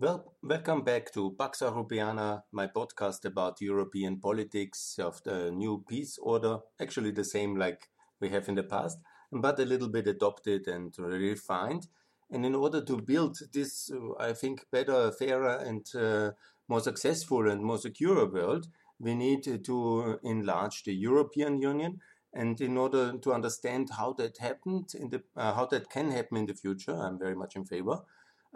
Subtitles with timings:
[0.00, 6.20] Well, welcome back to Pax Europiana, my podcast about European politics of the new peace
[6.22, 6.58] order.
[6.80, 7.88] Actually, the same like
[8.20, 8.98] we have in the past,
[9.32, 11.88] but a little bit adopted and refined.
[12.30, 16.30] And in order to build this, uh, I think, better, fairer, and uh,
[16.68, 18.68] more successful and more secure world,
[19.00, 21.98] we need to enlarge the European Union.
[22.32, 26.36] And in order to understand how that happened, in the, uh, how that can happen
[26.36, 28.02] in the future, I'm very much in favor.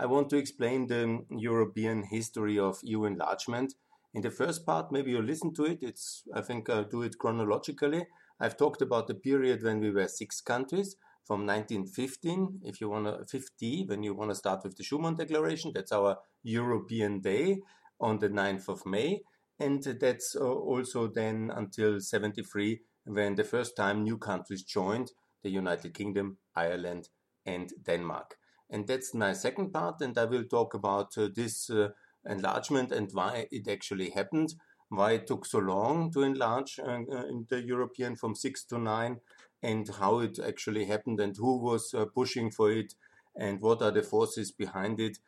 [0.03, 3.75] I want to explain the European history of EU enlargement.
[4.13, 5.79] In the first part, maybe you listen to it.
[5.81, 8.08] It's, I think I'll do it chronologically.
[8.41, 13.07] I've talked about the period when we were six countries from 1915, if you want
[13.07, 15.71] to 50, when you want to start with the Schuman Declaration.
[15.72, 17.61] That's our European Day
[18.00, 19.21] on the 9th of May.
[19.61, 25.13] And that's uh, also then until 73, when the first time new countries joined
[25.44, 27.08] the United Kingdom, Ireland,
[27.46, 28.36] and Denmark.
[28.72, 31.90] And that's my second part, and I will talk about uh, this uh,
[32.27, 34.55] enlargement and why it actually happened,
[34.88, 38.78] why it took so long to enlarge uh, uh in the European from six to
[38.78, 39.20] nine,
[39.62, 42.94] and how it actually happened, and who was uh, pushing for it,
[43.36, 45.19] and what are the forces behind it.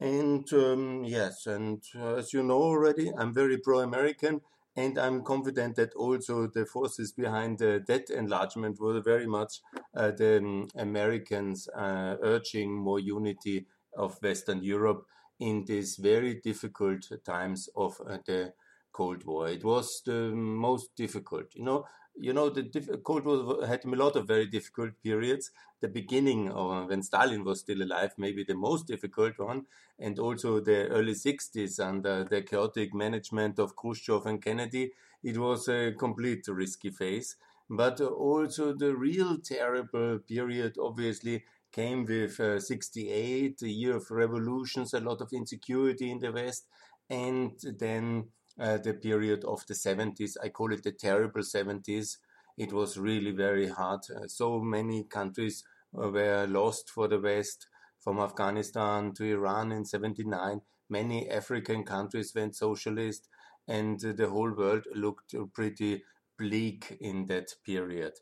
[0.00, 4.40] And um, yes, and uh, as you know already, I'm very pro American,
[4.78, 9.60] and I'm confident that also the forces behind that enlargement were very much
[9.96, 15.04] uh, the um, Americans uh, urging more unity of Western Europe
[15.40, 18.52] in these very difficult times of uh, the
[18.98, 19.48] Cold War.
[19.48, 21.54] It was the most difficult.
[21.54, 21.84] You know,
[22.16, 22.64] you know, the
[23.04, 25.52] Cold War had a lot of very difficult periods.
[25.80, 29.66] The beginning, or when Stalin was still alive, maybe the most difficult one,
[30.00, 34.90] and also the early 60s under the chaotic management of Khrushchev and Kennedy,
[35.22, 37.36] it was a complete risky phase.
[37.70, 44.92] But also the real terrible period, obviously, came with uh, 68, the year of revolutions,
[44.94, 46.66] a lot of insecurity in the West,
[47.08, 50.36] and then uh, the period of the 70s.
[50.42, 52.16] I call it the terrible 70s.
[52.56, 54.00] It was really very hard.
[54.10, 55.62] Uh, so many countries
[55.96, 57.68] uh, were lost for the West,
[58.00, 60.60] from Afghanistan to Iran in 79.
[60.90, 63.28] Many African countries went socialist,
[63.68, 66.02] and the whole world looked pretty
[66.38, 68.14] bleak in that period.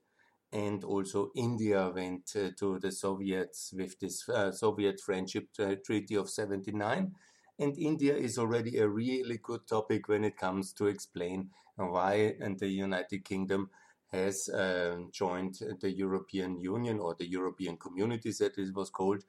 [0.52, 5.48] And also, India went uh, to the Soviets with this Soviet Friendship
[5.84, 7.12] Treaty of 79
[7.58, 12.58] and India is already a really good topic when it comes to explain why and
[12.58, 13.70] the United Kingdom
[14.12, 19.24] has uh, joined the European Union or the European communities that it was called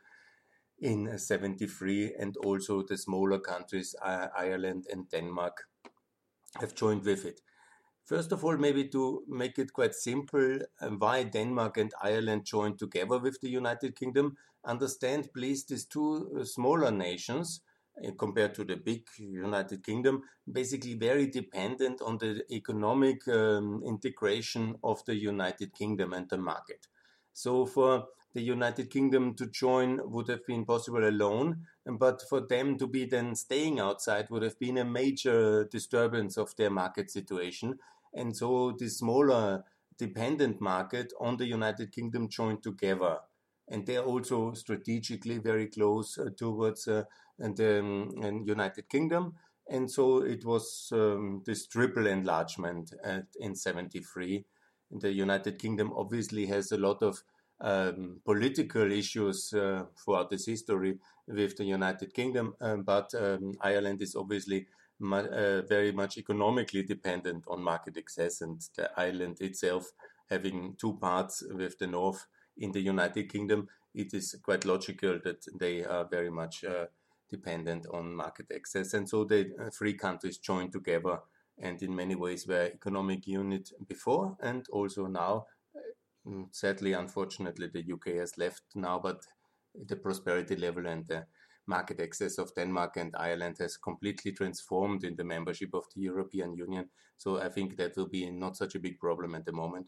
[0.80, 5.64] in 73 and also the smaller countries Ireland and Denmark
[6.59, 7.42] have joined with it.
[8.06, 12.80] First of all, maybe to make it quite simple, uh, why Denmark and Ireland joined
[12.80, 14.38] together with the United Kingdom.
[14.64, 17.62] Understand, please, these two uh, smaller nations
[18.18, 20.22] compared to the big United Kingdom,
[20.52, 26.88] basically very dependent on the economic um, integration of the United Kingdom and the market.
[27.34, 32.78] So for the United Kingdom to join would have been possible alone, but for them
[32.78, 37.79] to be then staying outside would have been a major disturbance of their market situation.
[38.14, 39.64] And so the smaller
[39.97, 43.18] dependent market on the United Kingdom joined together.
[43.69, 47.03] And they're also strategically very close uh, towards uh,
[47.39, 49.35] and the um, United Kingdom.
[49.69, 54.45] And so it was um, this triple enlargement at, in 73.
[54.91, 57.22] The United Kingdom obviously has a lot of
[57.59, 64.01] um, political issues uh, throughout this history with the United Kingdom, um, but um, Ireland
[64.01, 64.67] is obviously
[64.99, 69.91] mu uh, very much economically dependent on market access, and the island itself
[70.29, 72.25] having two parts with the north
[72.59, 76.85] in the United Kingdom, it is quite logical that they are very much uh,
[77.29, 78.94] dependent on market access.
[78.94, 81.19] And so the uh, three countries joined together
[81.59, 85.46] and in many ways were economic unit before and also now.
[85.75, 89.25] Uh, mm, sadly, unfortunately, the UK has left now, but
[89.88, 91.25] the prosperity level and the
[91.67, 96.55] market access of Denmark and Ireland has completely transformed in the membership of the European
[96.55, 96.90] Union.
[97.17, 99.87] So I think that will be not such a big problem at the moment.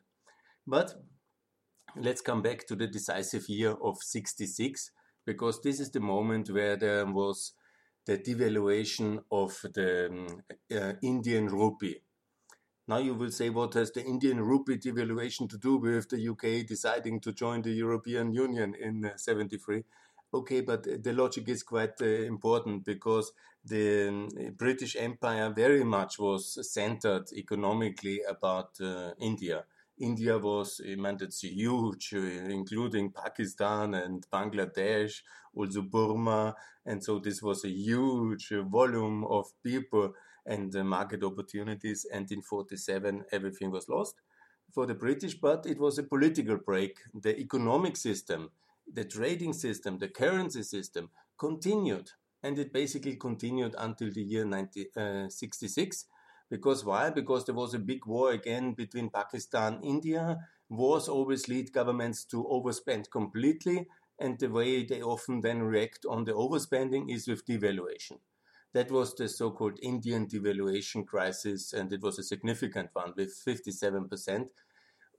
[0.68, 0.94] But
[1.96, 4.92] let's come back to the decisive year of 66
[5.26, 7.54] because this is the moment where there was
[8.06, 10.28] the devaluation of the um,
[10.76, 12.02] uh, Indian rupee.
[12.88, 16.66] Now you will say, what has the Indian rupee devaluation to do with the UK
[16.66, 19.84] deciding to join the European Union in uh, 73?
[20.34, 23.32] Okay, but the logic is quite uh, important because
[23.64, 29.66] the um, British Empire very much was centered economically about uh, India.
[30.00, 35.22] India was, I mean, it's huge, uh, including Pakistan and Bangladesh,
[35.54, 36.56] also Burma.
[36.86, 40.14] And so this was a huge volume of people
[40.46, 42.06] and uh, market opportunities.
[42.12, 44.16] And in 47, everything was lost
[44.74, 47.00] for the British, but it was a political break.
[47.14, 48.52] The economic system,
[48.92, 52.12] the trading system, the currency system continued.
[52.42, 56.06] And it basically continued until the year 1966.
[56.06, 56.19] Uh,
[56.50, 57.10] because why?
[57.10, 60.38] Because there was a big war again between Pakistan, and India.
[60.70, 63.88] Wars always lead governments to overspend completely,
[64.20, 68.20] and the way they often then react on the overspending is with devaluation.
[68.74, 73.34] That was the so called Indian devaluation crisis, and it was a significant one with
[73.46, 74.48] 57%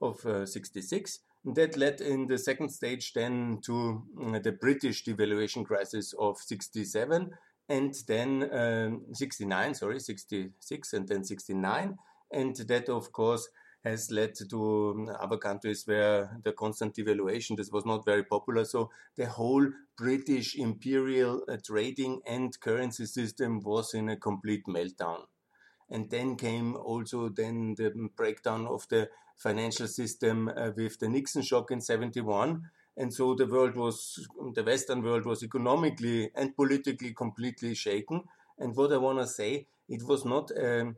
[0.01, 1.19] of uh, 66.
[1.43, 7.31] That led in the second stage then to uh, the British devaluation crisis of 67
[7.69, 11.97] and then um, 69, sorry, 66 and then 69.
[12.31, 13.47] And that, of course,
[13.83, 18.63] has led to um, other countries where the constant devaluation this was not very popular.
[18.63, 19.67] So the whole
[19.97, 25.21] british imperial uh, trading and currency system was in a complete meltdown.
[25.89, 31.41] And then came also then the breakdown of the financial system uh, with the nixon
[31.41, 32.61] shock in 71
[32.97, 38.21] and so the world was the western world was economically and politically completely shaken
[38.59, 40.95] and what i want to say it was not um,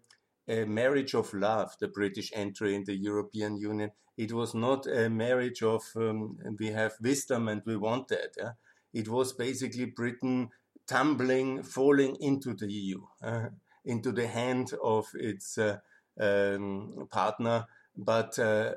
[0.48, 3.92] a marriage of love, the British entry in the European Union.
[4.18, 8.36] It was not a marriage of um, we have wisdom and we want that.
[8.38, 8.51] Yeah?
[8.94, 10.50] It was basically Britain
[10.88, 13.48] tumbling, falling into the EU, uh,
[13.86, 15.78] into the hand of its uh,
[16.19, 18.74] um, partner, but uh,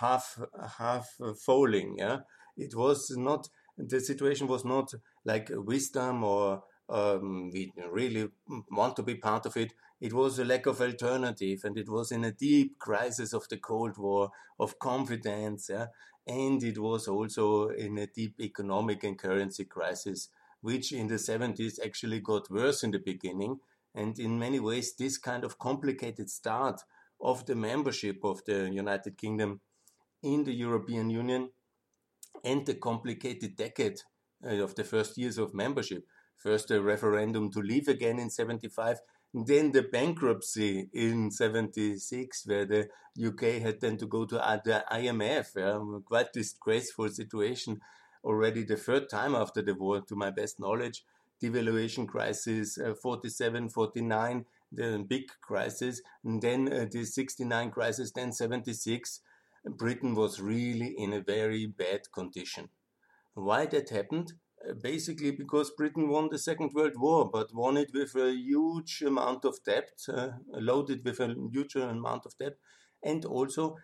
[0.00, 0.38] half
[0.78, 1.08] half
[1.44, 1.96] falling.
[1.98, 2.18] Yeah,
[2.56, 3.48] it was not.
[3.76, 4.92] The situation was not
[5.24, 8.28] like wisdom or um, we really
[8.70, 12.12] want to be part of it it was a lack of alternative, and it was
[12.12, 15.86] in a deep crisis of the Cold War of confidence, yeah?
[16.26, 20.28] and it was also in a deep economic and currency crisis,
[20.60, 23.58] which in the 70s actually got worse in the beginning.
[23.94, 26.82] And in many ways, this kind of complicated start
[27.20, 29.60] of the membership of the United Kingdom
[30.22, 31.50] in the European Union
[32.44, 34.00] and the complicated decade
[34.44, 36.04] uh, of the first years of membership.
[36.36, 39.00] First, a referendum to leave again in 75,
[39.34, 42.88] then the bankruptcy in 76, where the
[43.22, 47.80] UK had then to go to the IMF, yeah, quite disgraceful situation
[48.24, 51.04] already the third time after the war, to my best knowledge.
[51.42, 58.32] Devaluation crisis, uh, 47, 49, the big crisis, and then uh, the 69 crisis, then
[58.32, 59.20] 76.
[59.64, 62.68] Britain was really in a very bad condition.
[63.34, 64.32] Why that happened?
[64.66, 69.02] Uh, basically because Britain won the Second World War, but won it with a huge
[69.06, 72.54] amount of debt, uh, loaded with a huge amount of debt,
[73.02, 73.76] and also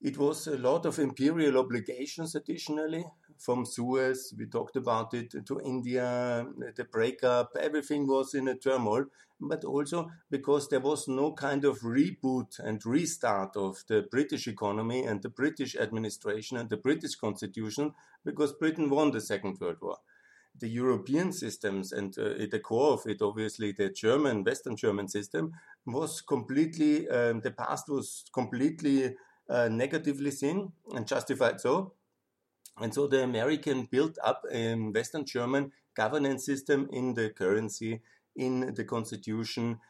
[0.00, 3.04] it was a lot of imperial obligations additionally
[3.40, 6.46] from Suez, we talked about it, to India,
[6.76, 9.06] the breakup, everything was in a turmoil,
[9.40, 15.04] but also because there was no kind of reboot and restart of the British economy
[15.04, 17.94] and the British administration and the British constitution,
[18.24, 19.96] because Britain won the Second World War.
[20.58, 25.08] The European systems and uh, at the core of it, obviously, the German, Western German
[25.08, 25.52] system
[25.86, 29.16] was completely, um, the past was completely
[29.48, 31.94] uh, negatively seen and justified so.
[32.80, 38.00] And so the American built up a Western German governance system in the currency,
[38.34, 39.80] in the constitution,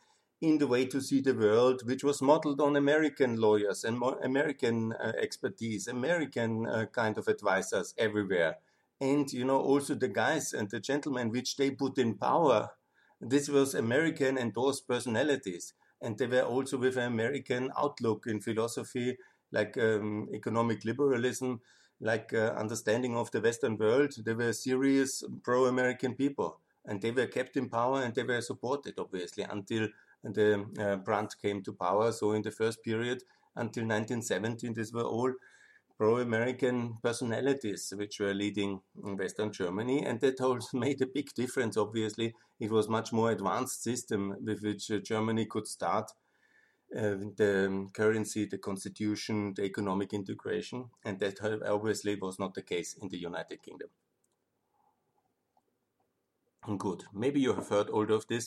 [0.41, 4.93] in the way to see the world, which was modeled on American lawyers and American
[4.93, 8.57] uh, expertise, American uh, kind of advisors everywhere.
[9.01, 12.71] And, you know, also the guys and the gentlemen which they put in power,
[13.21, 15.75] this was American endorsed personalities.
[16.03, 19.19] And they were also with an American outlook in philosophy,
[19.53, 21.61] like um, economic liberalism,
[22.01, 24.13] like uh, understanding of the Western world.
[24.25, 28.95] They were serious pro-American people, and they were kept in power and they were supported,
[28.99, 29.89] obviously, until
[30.23, 32.13] the uh, Brandt came to power.
[32.13, 33.23] So in the first period
[33.57, 35.33] until 1917, these were all
[35.99, 41.77] pro-American personalities which were leading Western Germany, and that also made a big difference.
[41.77, 46.11] Obviously, it was much more advanced system with which uh, Germany could start
[46.91, 53.09] the currency, the constitution, the economic integration, and that obviously was not the case in
[53.09, 53.89] the United Kingdom.
[56.79, 57.05] Good.
[57.15, 58.47] Maybe you have heard all of this.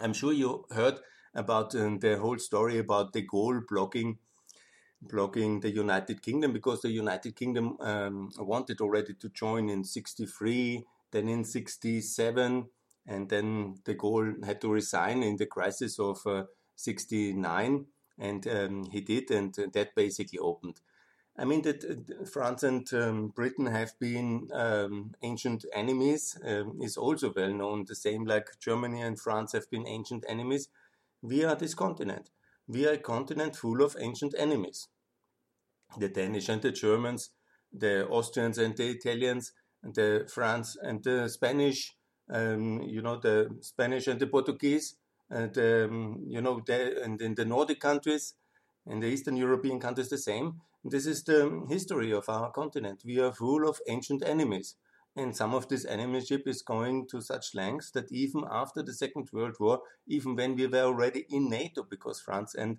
[0.00, 1.00] I'm sure you heard
[1.34, 4.18] about um, the whole story about de Gaulle blocking
[5.02, 10.84] blocking the United Kingdom because the United Kingdom um, wanted already to join in 63,
[11.12, 12.66] then in 67,
[13.06, 16.44] and then de Gaulle had to resign in the crisis of uh,
[16.76, 17.86] 69
[18.18, 20.80] and um, he did, and that basically opened.
[21.38, 26.96] I mean that uh, France and um, Britain have been um, ancient enemies um, is
[26.96, 27.84] also well known.
[27.86, 30.68] The same like Germany and France have been ancient enemies.
[31.20, 32.30] We are this continent.
[32.66, 34.88] We are a continent full of ancient enemies.
[35.98, 37.30] The Danish and the Germans,
[37.72, 39.52] the Austrians and the Italians,
[39.82, 41.94] the France and the Spanish,
[42.30, 44.96] um, you know, the Spanish and the Portuguese,
[45.30, 48.34] and um, you know, the, and in the Nordic countries,
[48.86, 50.60] in the Eastern European countries, the same.
[50.84, 53.02] This is the history of our continent.
[53.04, 54.76] We are full of ancient enemies.
[55.16, 59.30] And some of this enemyship is going to such lengths that even after the Second
[59.32, 62.78] World War, even when we were already in NATO, because France and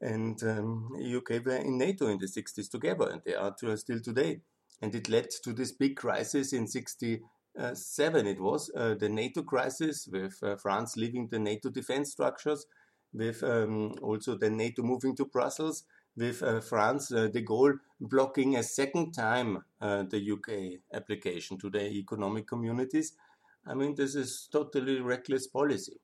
[0.00, 4.40] and um, UK were in NATO in the 60s together, and they are still today.
[4.80, 6.68] And it led to this big crisis in
[7.58, 12.66] 67, it was, uh, the NATO crisis, with uh, France leaving the NATO defense structures,
[13.12, 15.84] with um, also the NATO moving to Brussels,
[16.16, 22.46] with uh, France, de Gaulle blocking a second time the UK application to the economic
[22.46, 23.14] communities.
[23.66, 26.00] I mean, this is totally reckless policy.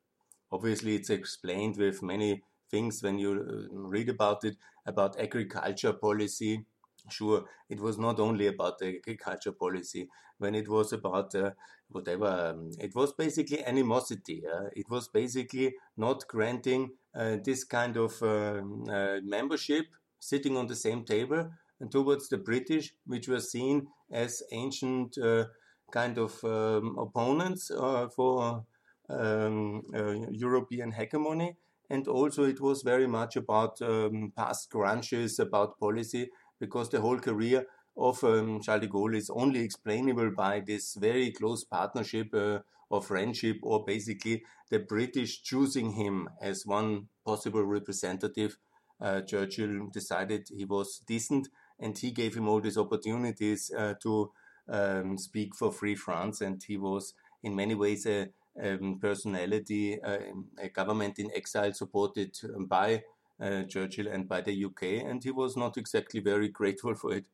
[0.51, 4.57] Obviously, it's explained with many things when you read about it,
[4.87, 6.65] about agriculture policy.
[7.11, 10.09] Sure, it was not only about the agriculture policy,
[10.39, 11.51] when it was about uh,
[11.89, 14.43] whatever, um, it was basically animosity.
[14.47, 19.87] Uh, it was basically not granting uh, this kind of um, uh, membership
[20.19, 25.45] sitting on the same table and towards the British, which were seen as ancient uh,
[25.93, 28.65] kind of um, opponents uh, for
[29.11, 29.83] um,
[30.31, 31.57] European hegemony.
[31.91, 36.31] And also, it was very much about um, past grudges, about policy,
[36.61, 41.31] because the whole career of um, Charles de Gaulle is only explainable by this very
[41.31, 42.59] close partnership uh,
[42.91, 48.57] of friendship, or basically the British choosing him as one possible representative
[49.01, 51.49] uh, Churchill decided he was decent
[51.81, 54.31] and he gave him all these opportunities uh, to
[54.69, 56.41] um, speak for Free France.
[56.41, 58.29] And he was, in many ways, a,
[58.63, 60.19] um, personality, uh,
[60.59, 62.99] a government in exile supported by uh,
[63.41, 65.05] Churchill and by the UK.
[65.05, 67.25] And he was not exactly very grateful for it.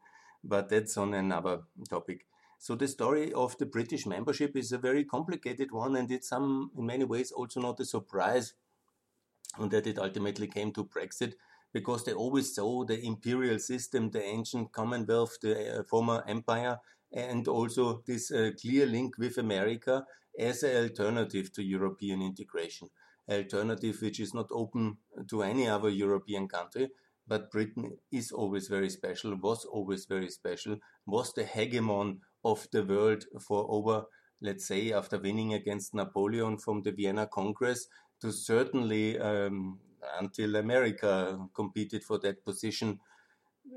[0.42, 2.26] But that's on another topic.
[2.59, 6.71] So the story of the British membership is a very complicated one, and it's some,
[6.76, 8.52] in many ways, also not a surprise
[9.59, 11.35] that it ultimately came to Brexit
[11.73, 16.78] because they always saw the imperial system, the ancient Commonwealth, the uh, former empire,
[17.12, 20.04] and also this uh, clear link with America
[20.38, 22.90] as an alternative to European integration.
[23.30, 26.88] Alternative which is not open to any other European country,
[27.26, 32.82] but Britain is always very special, was always very special, was the hegemon of the
[32.82, 34.04] world for over,
[34.42, 37.87] let's say, after winning against Napoleon from the Vienna Congress,
[38.20, 39.78] to certainly um,
[40.18, 42.99] until America competed for that position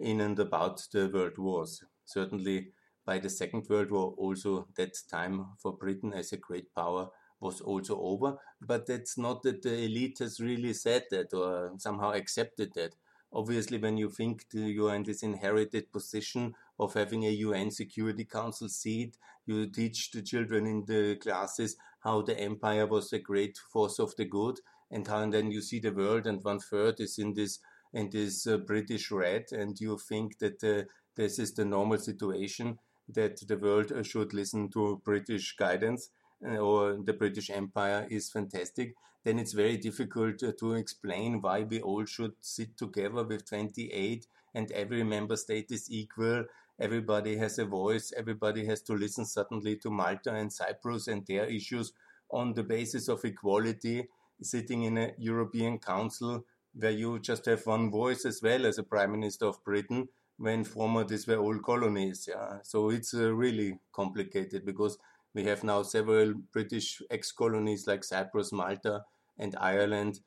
[0.01, 1.83] in and about the world wars.
[2.05, 2.69] Certainly,
[3.05, 7.09] by the Second World War, also that time for Britain as a great power
[7.43, 8.37] was also over.
[8.61, 12.95] But that's not that the elite has really said that or somehow accepted that.
[13.31, 18.25] Obviously, when you think you are in this inherited position of having a UN Security
[18.25, 23.57] Council seat, you teach the children in the classes how the empire was a great
[23.71, 24.59] force of the good
[24.91, 27.59] and how and then you see the world and one third is in this
[27.93, 30.83] in this uh, British red and you think that uh,
[31.15, 36.09] this is the normal situation that the world uh, should listen to British guidance
[36.45, 41.81] or the British Empire is fantastic, then it's very difficult uh, to explain why we
[41.81, 46.45] all should sit together with 28 and every member state is equal.
[46.79, 48.11] Everybody has a voice.
[48.15, 51.93] Everybody has to listen suddenly to Malta and Cyprus and their issues
[52.29, 54.07] on the basis of equality
[54.41, 58.83] sitting in a European Council where you just have one voice as well as a
[58.83, 60.07] Prime Minister of Britain
[60.37, 62.27] when former these were all colonies.
[62.27, 62.57] Yeah.
[62.63, 64.97] So it's uh, really complicated because
[65.33, 69.03] we have now several British ex-colonies like Cyprus, Malta,
[69.37, 70.19] and Ireland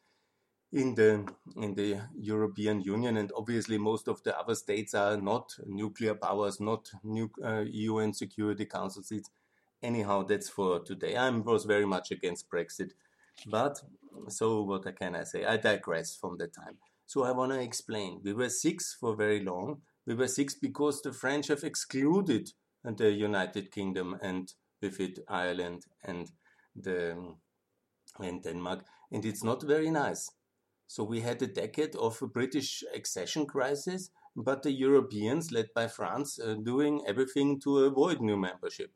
[0.72, 5.54] in the in the European Union, and obviously most of the other states are not
[5.64, 9.30] nuclear powers, not new, uh, UN Security Council seats.
[9.82, 11.16] Anyhow, that's for today.
[11.16, 12.92] I was very much against Brexit,
[13.46, 13.80] but
[14.28, 15.44] so what can I say?
[15.44, 16.78] I digress from the time.
[17.06, 18.20] So I want to explain.
[18.24, 19.82] We were six for very long.
[20.06, 22.52] We were six because the French have excluded
[22.84, 26.30] the United Kingdom and with it Ireland and
[26.74, 27.34] the
[28.18, 30.30] and Denmark, and it's not very nice.
[30.86, 35.88] So we had a decade of a British accession crisis, but the Europeans, led by
[35.88, 38.92] France, uh, doing everything to avoid new membership.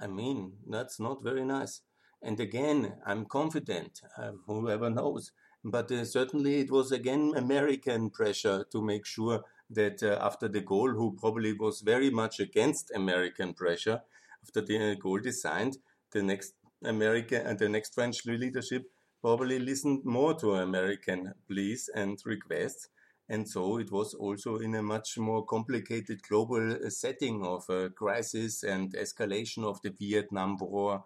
[0.00, 1.82] I mean, that's not very nice.
[2.22, 5.32] And again, I'm confident, um, whoever knows,
[5.64, 10.60] But uh, certainly it was again American pressure to make sure that uh, after de
[10.60, 14.02] Gaulle, who probably was very much against American pressure,
[14.44, 15.78] after de Gaulle designed,
[16.12, 18.82] the next American and the next French leadership
[19.22, 22.88] probably listened more to American pleas and requests.
[23.26, 27.88] And so it was also in a much more complicated global uh, setting of a
[27.88, 31.04] crisis and escalation of the Vietnam War.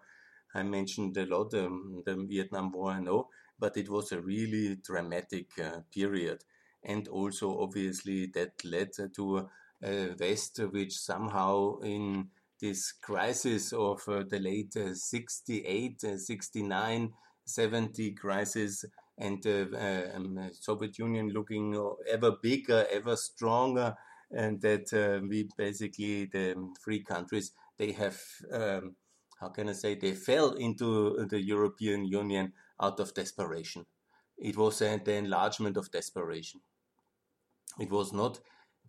[0.53, 4.75] I mentioned a lot um, the Vietnam War, I know, but it was a really
[4.83, 6.43] dramatic uh, period.
[6.83, 9.47] And also, obviously, that led to
[9.81, 12.27] a West which somehow in
[12.61, 17.13] this crisis of uh, the late uh, 68, uh, 69,
[17.45, 18.85] 70 crisis
[19.17, 21.75] and the um, Soviet Union looking
[22.09, 23.95] ever bigger, ever stronger,
[24.31, 28.19] and that uh, we basically the three countries they have
[28.51, 28.95] um,
[29.39, 33.85] how can I say they fell into the European Union out of desperation.
[34.37, 36.61] It was uh, the enlargement of desperation.
[37.79, 38.39] It was not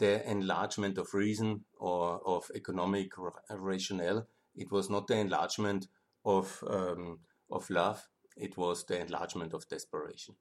[0.00, 3.12] the enlargement of reason or of economic
[3.48, 4.26] rationale.
[4.56, 5.86] It was not the enlargement
[6.24, 8.02] of um, of love
[8.40, 10.34] it was the enlargement of desperation.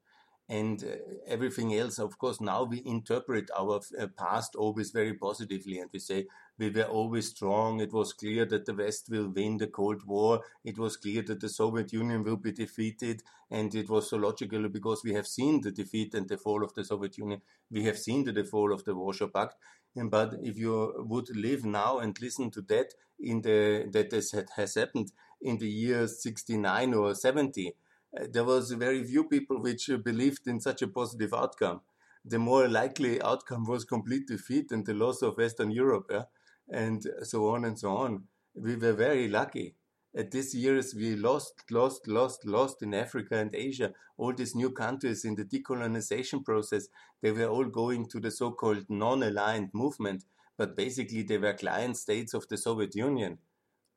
[0.50, 0.96] And uh,
[1.28, 6.00] everything else, of course, now we interpret our uh, past always very positively and we
[6.00, 6.26] say
[6.58, 7.80] we were always strong.
[7.80, 10.42] It was clear that the West will win the Cold War.
[10.66, 13.22] It was clear that the Soviet Union will be defeated.
[13.52, 16.74] And it was so logical because we have seen the defeat and the fall of
[16.74, 17.42] the Soviet Union.
[17.70, 19.56] We have seen the fall of the Warsaw Pact.
[19.96, 24.12] And, but if you would live now and listen to that in the that
[24.56, 27.72] has happened in the years 69 or 70, uh,
[28.14, 31.82] there was very few people which uh, believed in such a positive outcome.
[32.26, 36.24] The more likely outcome was complete defeat and the loss of Western Europe, yeah?
[36.70, 38.24] and so on and so on.
[38.56, 39.76] We were very lucky.
[40.16, 43.94] At this years, we lost, lost, lost, lost in Africa and Asia.
[44.18, 46.88] All these new countries in the decolonization process,
[47.22, 50.26] they were all going to the so-called non-aligned movement,
[50.58, 53.38] but basically they were client states of the Soviet Union.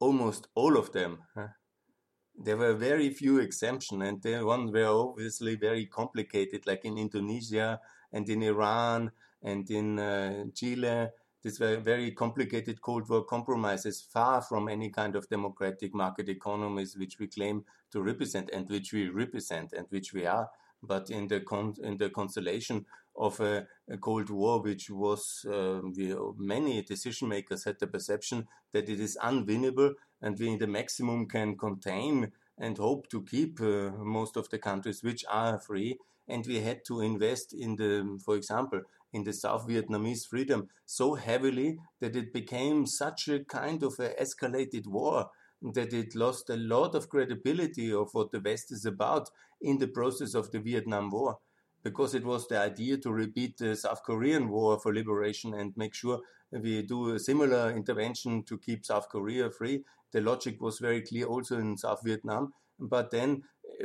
[0.01, 1.21] Almost all of them.
[1.35, 1.49] Huh?
[2.39, 7.81] There were very few exemptions, and the ones were obviously very complicated, like in Indonesia
[8.13, 9.11] and in Iran
[9.43, 11.09] and in uh, Chile.
[11.43, 16.97] These were very complicated Cold War compromises, far from any kind of democratic market economies
[16.97, 20.49] which we claim to represent and which we represent and which we are.
[20.83, 25.81] But in the con- in the constellation of a, a Cold War, which was uh,
[25.97, 30.67] we, many decision makers had the perception that it is unwinnable and we in the
[30.67, 35.99] maximum can contain and hope to keep uh, most of the countries which are free.
[36.29, 41.15] And we had to invest in the, for example, in the South Vietnamese freedom so
[41.15, 45.31] heavily that it became such a kind of a escalated war
[45.75, 49.29] that it lost a lot of credibility of what the West is about
[49.63, 51.39] in the process of the Vietnam War
[51.83, 55.95] because it was the idea to repeat the South Korean War for liberation and make
[55.95, 56.21] sure
[56.53, 59.85] we do a similar intervention to keep South Korea free.
[60.13, 63.43] The logic was very clear also in South Vietnam, but then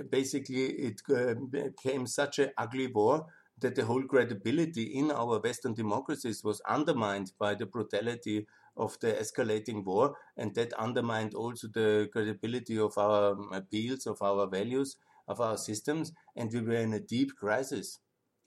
[0.10, 3.26] basically it uh, became such an ugly war
[3.60, 9.13] that the whole credibility in our Western democracies was undermined by the brutality of the
[9.13, 15.42] escalating war, and that undermined also the credibility of our appeals, of our values, of
[15.42, 18.00] our systems, and we were in a deep crisis.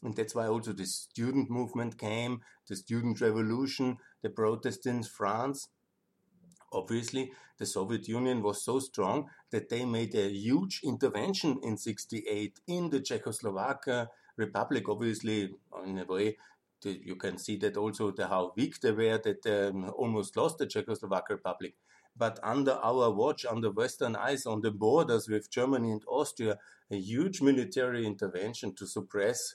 [0.03, 5.69] And that's why also the student movement came, the student revolution, the protests in France.
[6.73, 12.61] Obviously, the Soviet Union was so strong that they made a huge intervention in 68
[12.67, 14.89] in the Czechoslovak Republic.
[14.89, 15.51] Obviously,
[15.85, 16.37] in a way,
[16.85, 20.59] you can see that also the, how weak they were, that they um, almost lost
[20.59, 21.75] the Czechoslovak Republic.
[22.21, 26.59] But under our watch, under Western eyes, on the borders with Germany and Austria,
[26.91, 29.55] a huge military intervention to suppress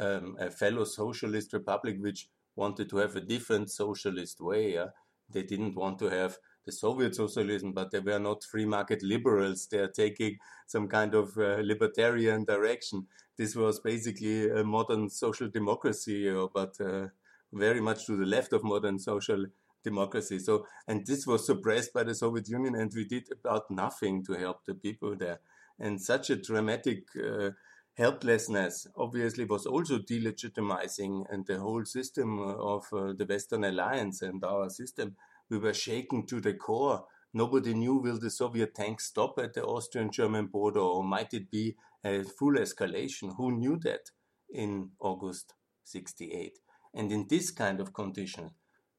[0.00, 4.72] um, a fellow socialist republic which wanted to have a different socialist way.
[4.72, 4.86] Yeah?
[5.28, 9.68] They didn't want to have the Soviet socialism, but they were not free market liberals.
[9.70, 13.08] They are taking some kind of uh, libertarian direction.
[13.36, 17.08] This was basically a modern social democracy, uh, but uh,
[17.52, 19.44] very much to the left of modern social
[19.90, 20.38] democracy.
[20.38, 24.32] So, and this was suppressed by the Soviet Union, and we did about nothing to
[24.34, 25.38] help the people there.
[25.78, 27.50] And such a dramatic uh,
[27.96, 32.38] helplessness obviously was also delegitimizing and the whole system
[32.74, 35.16] of uh, the Western Alliance and our system.
[35.50, 37.04] We were shaken to the core.
[37.32, 41.76] Nobody knew will the Soviet tanks stop at the Austrian-German border or might it be
[42.04, 43.36] a full escalation?
[43.36, 44.10] Who knew that
[44.50, 46.58] in August 68?
[46.94, 48.50] And in this kind of condition,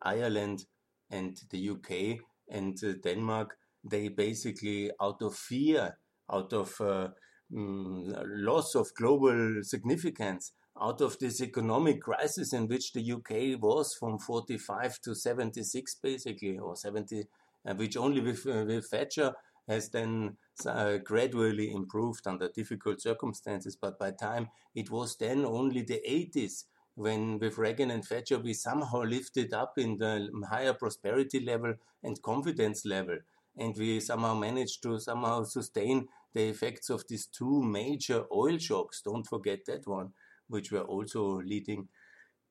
[0.01, 0.65] Ireland
[1.09, 5.97] and the UK and uh, Denmark, they basically out of fear,
[6.31, 7.09] out of uh,
[7.55, 13.95] um, loss of global significance out of this economic crisis in which the UK was
[13.99, 17.23] from 45 to 76 basically or 70
[17.67, 19.33] uh, which only with, uh, with Thatcher
[19.67, 23.77] has then uh, gradually improved under difficult circumstances.
[23.79, 26.63] But by time it was then only the 80s
[26.97, 32.21] when with Reagan and Thatcher we somehow lifted up in the higher prosperity level and
[32.21, 33.17] confidence level
[33.55, 39.01] and we somehow managed to somehow sustain the effects of these two major oil shocks
[39.03, 40.09] don't forget that one
[40.47, 41.87] which were also leading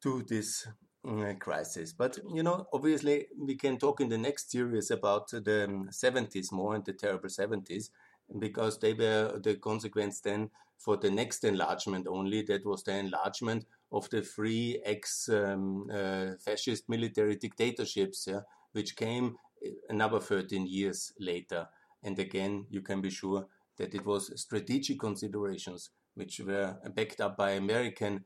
[0.03, 0.69] to this
[1.09, 1.93] uh, crisis.
[1.93, 6.75] But you know, obviously, we can talk in the next series about the 70s more
[6.75, 7.91] and the terrible 70s
[8.39, 12.43] because they were the consequence then for the next enlargement only.
[12.43, 18.41] That was the enlargement of the three ex um, uh, fascist military dictatorships, yeah,
[18.73, 21.69] which came uh, another 13 years later.
[22.03, 23.47] And again, you can be sure
[23.79, 28.25] that it was strategic considerations which were backed up by American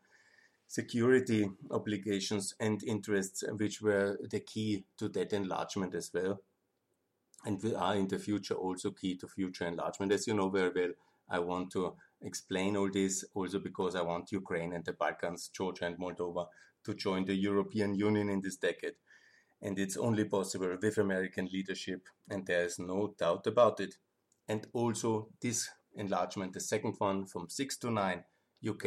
[0.66, 6.40] security obligations and interests, which were the key to that enlargement as well.
[7.44, 10.12] And we are in the future also key to future enlargement.
[10.12, 10.92] As you know very well,
[11.28, 15.86] I want to explain all this also because I want Ukraine and the Balkans, Georgia
[15.86, 16.46] and Moldova
[16.84, 18.94] to join the European Union in this decade.
[19.62, 23.96] And it's only possible with American leadership, and there is no doubt about it.
[24.48, 28.24] And also, this enlargement, the second one from 6 to 9,
[28.68, 28.84] UK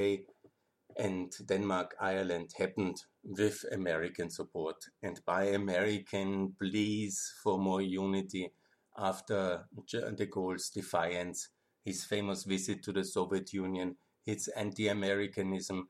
[0.98, 8.52] and Denmark, Ireland happened with American support and by American pleas for more unity
[8.98, 11.50] after de Gaulle's defiance,
[11.84, 15.90] his famous visit to the Soviet Union, his anti Americanism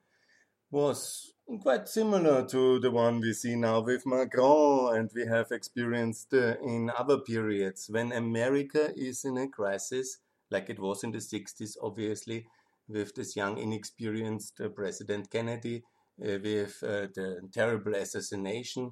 [0.71, 6.33] was quite similar to the one we see now with Macron and we have experienced
[6.33, 7.87] uh, in other periods.
[7.89, 10.17] When America is in a crisis,
[10.49, 12.47] like it was in the 60s, obviously,
[12.87, 15.83] with this young, inexperienced uh, President Kennedy,
[16.21, 18.91] uh, with uh, the terrible assassination,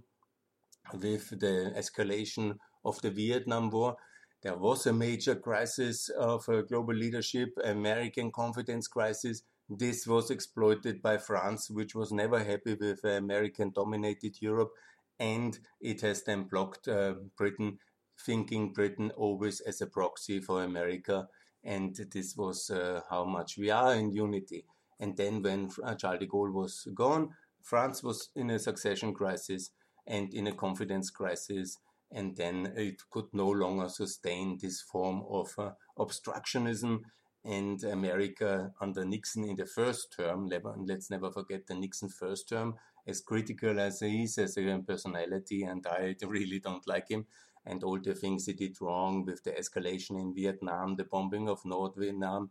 [0.93, 3.95] with the escalation of the Vietnam War.
[4.41, 9.43] There was a major crisis of uh, global leadership, American confidence crisis.
[9.69, 14.71] This was exploited by France, which was never happy with American dominated Europe,
[15.19, 17.77] and it has then blocked uh, Britain,
[18.19, 21.27] thinking Britain always as a proxy for America
[21.63, 24.65] and this was uh, how much we are in unity.
[24.99, 27.29] And then when uh, Charles de Gaulle was gone,
[27.61, 29.71] France was in a succession crisis
[30.07, 31.77] and in a confidence crisis,
[32.11, 36.99] and then it could no longer sustain this form of uh, obstructionism.
[37.43, 40.47] And America under Nixon in the first term,
[40.85, 42.75] let's never forget the Nixon first term,
[43.07, 47.25] as critical as he is as a personality, and I really don't like him
[47.65, 51.65] and all the things he did wrong with the escalation in Vietnam, the bombing of
[51.65, 52.49] North Vietnam,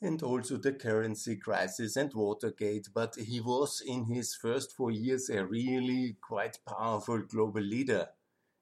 [0.00, 2.88] and also the currency crisis and Watergate.
[2.94, 8.08] But he was in his first four years a really quite powerful global leader.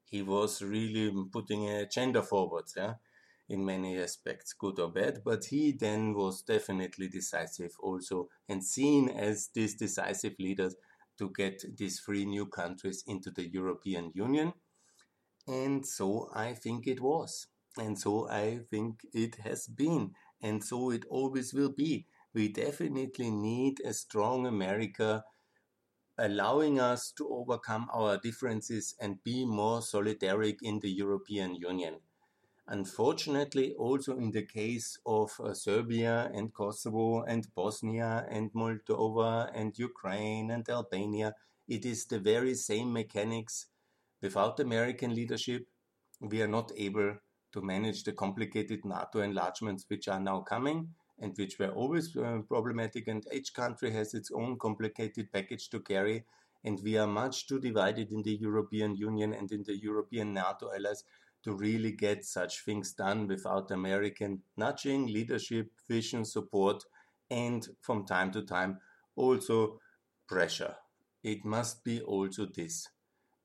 [0.07, 2.95] He was really putting a agenda forward, yeah,
[3.49, 5.23] in many aspects, good or bad.
[5.25, 10.71] But he then was definitely decisive also and seen as this decisive leader
[11.19, 14.53] to get these three new countries into the European Union
[15.49, 17.47] and so I think it was.
[17.79, 20.13] And so I think it has been.
[20.41, 22.07] And so it always will be.
[22.35, 25.25] We definitely need a strong America
[26.19, 32.01] allowing us to overcome our differences and be more solidaric in the European Union.
[32.69, 39.79] Unfortunately, also in the case of uh, Serbia and Kosovo and Bosnia and Moldova and
[39.79, 41.35] Ukraine and Albania,
[41.69, 43.67] it is the very same mechanics
[44.23, 45.67] Without American leadership,
[46.21, 47.19] we are not able
[47.53, 52.41] to manage the complicated NATO enlargements which are now coming and which were always uh,
[52.49, 53.09] problematic.
[53.09, 56.25] And each country has its own complicated package to carry.
[56.65, 60.71] And we are much too divided in the European Union and in the European NATO
[60.75, 61.05] allies
[61.45, 66.85] to really get such things done without American nudging, leadership, vision, support,
[67.31, 68.79] and from time to time
[69.15, 69.81] also
[70.27, 70.75] pressure.
[71.23, 72.89] It must be also this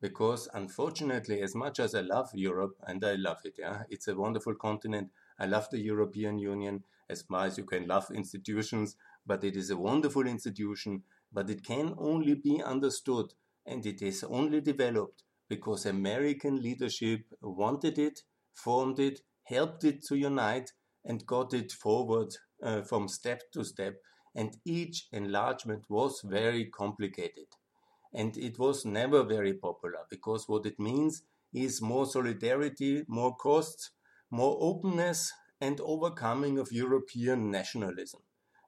[0.02, 4.16] because unfortunately, as much as I love Europe, and I love it, yeah, it's a
[4.16, 5.10] wonderful continent.
[5.42, 9.72] I love the European Union as much as you can love institutions, but it is
[9.72, 11.02] a wonderful institution,
[11.34, 13.34] but it can only be understood
[13.66, 18.22] and it is only developed because American leadership wanted it,
[18.54, 20.74] formed it, helped it to unite,
[21.04, 23.96] and got it forward uh, from step to step.
[24.36, 27.48] And each enlargement was very complicated.
[28.14, 33.90] And it was never very popular because what it means is more solidarity, more costs,
[34.32, 38.22] more openness, and overcoming of European nationalism.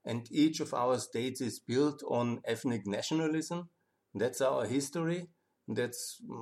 [0.06, 3.69] And each of our states is built on ethnic nationalism.
[4.13, 5.28] That's our history.
[5.67, 5.95] That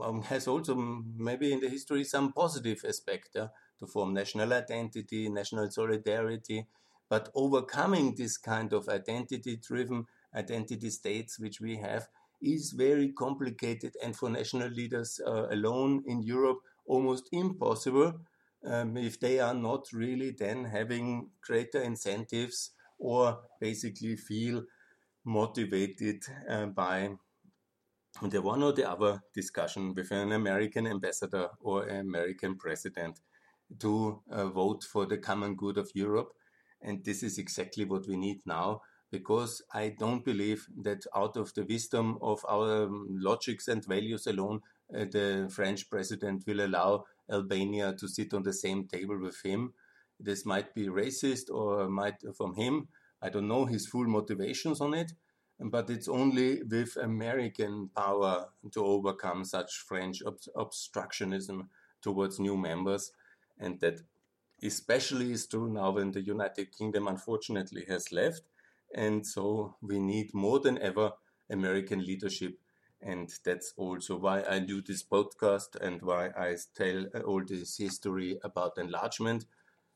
[0.03, 3.47] um, has also maybe in the history some positive aspect yeah,
[3.79, 6.67] to form national identity, national solidarity.
[7.07, 12.07] But overcoming this kind of identity driven identity states which we have
[12.41, 18.13] is very complicated and for national leaders uh, alone in Europe almost impossible
[18.65, 24.63] um, if they are not really then having greater incentives or basically feel
[25.25, 27.09] motivated uh, by
[28.21, 33.19] the one or the other discussion with an American ambassador or an American president
[33.79, 36.33] to uh, vote for the common good of Europe.
[36.81, 41.53] And this is exactly what we need now because I don't believe that out of
[41.53, 44.61] the wisdom of our um, logics and values alone,
[44.95, 49.73] uh, the French president will allow Albania to sit on the same table with him.
[50.19, 52.87] This might be racist or might from him.
[53.21, 55.13] I don't know his full motivations on it,
[55.59, 61.67] but it's only with American power to overcome such French ob- obstructionism
[62.01, 63.11] towards new members,
[63.59, 64.01] and that
[64.63, 68.41] especially is true now when the United Kingdom unfortunately has left,
[68.95, 71.11] and so we need more than ever
[71.49, 72.57] American leadership
[73.01, 78.39] and that's also why I do this podcast and why I tell all this history
[78.43, 79.45] about enlargement.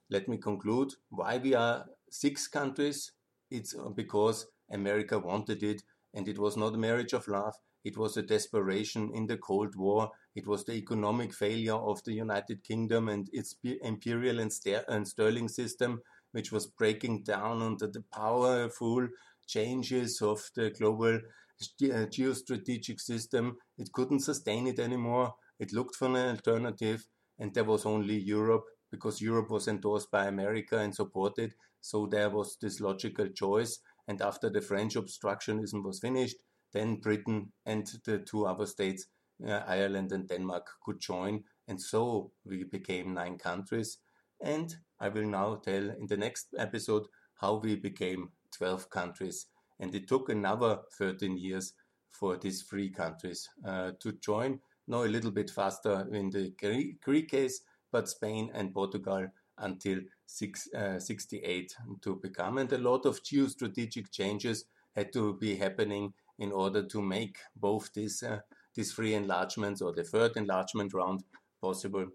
[0.09, 3.11] Let me conclude why we are six countries.
[3.51, 7.55] It's because America wanted it, and it was not a marriage of love.
[7.83, 10.11] It was a desperation in the Cold War.
[10.35, 14.51] It was the economic failure of the United Kingdom and its imperial and,
[14.87, 19.07] and sterling system, which was breaking down under the powerful
[19.45, 21.19] changes of the global uh,
[21.61, 23.57] geostrategic system.
[23.77, 25.35] It couldn't sustain it anymore.
[25.59, 27.07] It looked for an alternative,
[27.39, 31.53] and there was only Europe because Europe was endorsed by America and supported.
[31.81, 33.79] So there was this logical choice.
[34.07, 36.37] And after the French obstructionism was finished,
[36.73, 39.07] then Britain and the two other states,
[39.45, 41.43] uh, Ireland and Denmark, could join.
[41.67, 43.97] And so we became nine countries.
[44.41, 49.47] And I will now tell in the next episode how we became 12 countries
[49.79, 51.73] and it took another 13 years
[52.11, 54.59] for these three countries uh, to join.
[54.87, 56.53] Now a little bit faster in the
[57.03, 57.61] Greek case,
[57.91, 62.57] but Spain and Portugal until six, uh, 68 to become.
[62.57, 67.91] And a lot of geostrategic changes had to be happening in order to make both
[67.93, 68.39] these, uh,
[68.73, 71.23] these three enlargements or the third enlargement round
[71.61, 72.07] possible.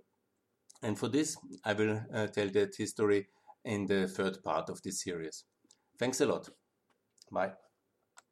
[0.83, 3.29] And for this, I will uh, tell that history
[3.65, 5.45] in the third part of this series.
[5.99, 6.49] Thanks a lot.
[7.31, 7.53] Bye.